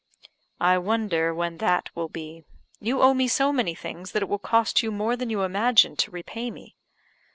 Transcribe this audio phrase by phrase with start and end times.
[0.59, 2.43] "I wonder when that will be.
[2.79, 5.95] You owe me so many things that it will cost you more than you imagine
[5.97, 6.75] to repay me."